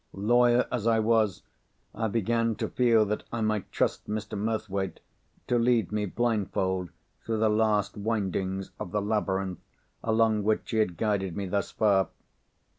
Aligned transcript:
Lawyer 0.13 0.67
as 0.71 0.87
I 0.87 0.97
was, 0.99 1.43
I 1.93 2.07
began 2.07 2.55
to 2.55 2.67
feel 2.67 3.05
that 3.05 3.21
I 3.31 3.41
might 3.41 3.71
trust 3.71 4.09
Mr. 4.09 4.35
Murthwaite 4.35 4.99
to 5.45 5.59
lead 5.59 5.91
me 5.91 6.07
blindfold 6.07 6.89
through 7.23 7.37
the 7.37 7.49
last 7.51 7.95
windings 7.97 8.71
of 8.79 8.89
the 8.89 8.99
labyrinth, 8.99 9.59
along 10.03 10.41
which 10.41 10.71
he 10.71 10.77
had 10.77 10.97
guided 10.97 11.37
me 11.37 11.45
thus 11.45 11.69
far. 11.69 12.09